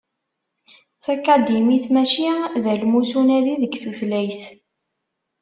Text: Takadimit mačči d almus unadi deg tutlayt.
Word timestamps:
Takadimit 1.03 1.85
mačči 1.93 2.25
d 2.63 2.65
almus 2.73 3.11
unadi 3.21 3.53
deg 3.61 3.73
tutlayt. 3.81 4.41